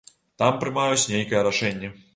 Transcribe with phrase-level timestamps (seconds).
[0.43, 1.97] Там прымаюць нейкае рашэнне.